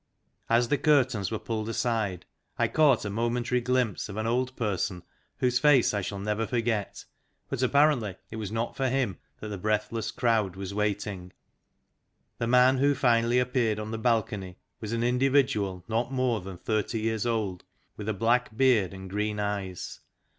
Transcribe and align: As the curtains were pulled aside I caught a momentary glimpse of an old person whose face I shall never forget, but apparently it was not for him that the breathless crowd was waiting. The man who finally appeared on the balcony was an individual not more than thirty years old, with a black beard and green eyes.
As 0.49 0.69
the 0.69 0.79
curtains 0.79 1.29
were 1.29 1.37
pulled 1.37 1.69
aside 1.69 2.25
I 2.57 2.67
caught 2.67 3.05
a 3.05 3.09
momentary 3.11 3.61
glimpse 3.61 4.09
of 4.09 4.17
an 4.17 4.25
old 4.25 4.55
person 4.55 5.03
whose 5.37 5.59
face 5.59 5.93
I 5.93 6.01
shall 6.01 6.17
never 6.17 6.47
forget, 6.47 7.05
but 7.49 7.61
apparently 7.61 8.15
it 8.31 8.37
was 8.37 8.51
not 8.51 8.75
for 8.75 8.89
him 8.89 9.19
that 9.39 9.49
the 9.49 9.59
breathless 9.59 10.09
crowd 10.09 10.55
was 10.55 10.73
waiting. 10.73 11.33
The 12.39 12.47
man 12.47 12.79
who 12.79 12.95
finally 12.95 13.37
appeared 13.37 13.77
on 13.77 13.91
the 13.91 13.99
balcony 13.99 14.57
was 14.79 14.91
an 14.91 15.03
individual 15.03 15.85
not 15.87 16.11
more 16.11 16.41
than 16.41 16.57
thirty 16.57 16.99
years 17.01 17.27
old, 17.27 17.63
with 17.95 18.09
a 18.09 18.13
black 18.15 18.57
beard 18.57 18.95
and 18.95 19.07
green 19.07 19.39
eyes. 19.39 19.99